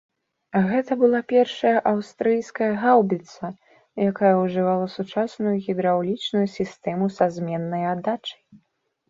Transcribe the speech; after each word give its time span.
Гэта 0.69 0.95
была 1.01 1.19
першая 1.33 1.73
аўстрыйская 1.91 2.69
гаўбіца, 2.83 3.45
якая 4.09 4.33
ужывала 4.45 4.87
сучасную 4.97 5.55
гідраўлічную 5.67 6.45
сістэму 6.57 7.13
са 7.19 7.25
зменнай 7.39 7.89
аддачай. 7.93 8.41